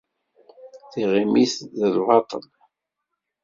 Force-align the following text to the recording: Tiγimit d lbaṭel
Tiγimit 0.91 1.55
d 1.79 1.81
lbaṭel 1.95 2.43